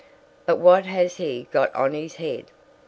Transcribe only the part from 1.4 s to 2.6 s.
got on his head?